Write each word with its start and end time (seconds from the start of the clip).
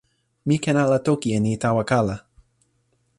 mi 0.47 0.55
ken 0.63 0.77
ala 0.83 0.97
toki 1.07 1.29
e 1.37 1.39
ni 1.41 1.51
tawa 1.63 1.83
kala. 1.91 2.15